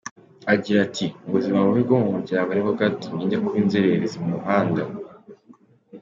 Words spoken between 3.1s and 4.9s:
njya kuba inzererezi mu muhanda.